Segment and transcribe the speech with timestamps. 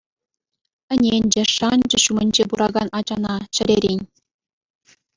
[1.01, 4.01] Ӗненчӗ, шанчӗ ҫумӗнче пыракан ачана, чӗререн.